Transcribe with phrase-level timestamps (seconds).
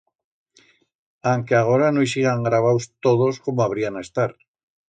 [1.33, 4.39] Anque agora no i sigan gravaus todos como habrían a estar.